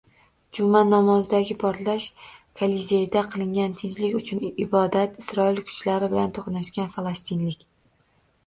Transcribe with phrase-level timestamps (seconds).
[0.59, 2.07] Juma namozidagi portlash,
[2.61, 7.65] Kolizeyda qilingan tinchlik uchun ibodat, Isroil kuchlari bilan to‘qnashgan falastinlik